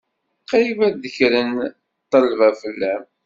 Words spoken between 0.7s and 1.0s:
ad